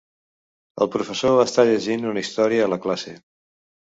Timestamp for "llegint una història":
1.71-2.65